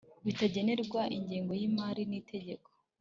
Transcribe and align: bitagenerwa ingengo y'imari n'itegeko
bitagenerwa 0.25 1.01
ingengo 1.17 1.51
y'imari 1.59 2.03
n'itegeko 2.09 2.67